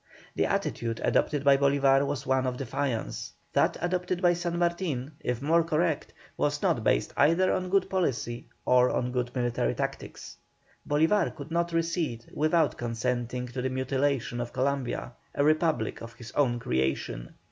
The 0.35 0.47
attitude 0.47 0.99
adopted 1.03 1.43
by 1.43 1.57
Bolívar 1.57 2.07
was 2.07 2.25
one 2.25 2.47
of 2.47 2.57
defiance; 2.57 3.33
that 3.53 3.77
adopted 3.79 4.19
by 4.19 4.33
San 4.33 4.57
Martin, 4.57 5.11
if 5.19 5.43
more 5.43 5.63
correct, 5.63 6.11
was 6.37 6.59
not 6.63 6.83
based 6.83 7.13
either 7.17 7.53
on 7.53 7.69
good 7.69 7.87
policy 7.87 8.47
or 8.65 8.89
on 8.89 9.11
good 9.11 9.29
military 9.35 9.75
tactics. 9.75 10.37
Bolívar 10.89 11.35
could 11.35 11.51
not 11.51 11.71
recede 11.71 12.31
without 12.33 12.77
consenting 12.79 13.45
to 13.49 13.61
the 13.61 13.69
mutilation 13.69 14.41
of 14.41 14.51
Columbia, 14.53 15.11
a 15.35 15.43
republic 15.43 16.01
of 16.01 16.13
his 16.13 16.31
own 16.31 16.57
creation. 16.57 17.35